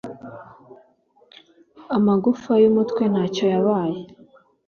[1.97, 3.99] amagufa y’umutwe ntacyo yabaye